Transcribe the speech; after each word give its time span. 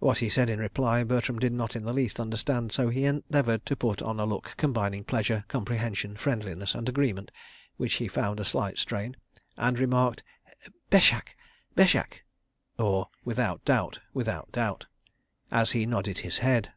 What 0.00 0.18
he 0.18 0.28
said 0.28 0.50
in 0.50 0.58
reply, 0.58 1.04
Bertram 1.04 1.38
did 1.38 1.52
not 1.52 1.76
in 1.76 1.84
the 1.84 1.92
least 1.92 2.18
understand, 2.18 2.72
so 2.72 2.88
he 2.88 3.04
endeavoured 3.04 3.64
to 3.66 3.76
put 3.76 4.02
on 4.02 4.18
a 4.18 4.24
look 4.26 4.54
combining 4.56 5.04
pleasure, 5.04 5.44
comprehension, 5.46 6.16
friendliness 6.16 6.74
and 6.74 6.88
agreement—which 6.88 7.94
he 7.94 8.08
found 8.08 8.40
a 8.40 8.44
slight 8.44 8.78
strain—and 8.78 9.78
remarked: 9.78 10.24
"Béshak! 10.90 11.36
Béshak!" 11.76 12.22
{38b} 12.80 13.08
as 15.52 15.70
he 15.70 15.86
nodded 15.86 16.18
his 16.18 16.38
head. 16.38 16.72